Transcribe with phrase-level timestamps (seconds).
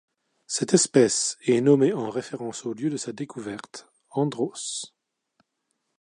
[0.47, 4.95] Cette espèce est nommée en référence au lieu de sa découverte, Andros.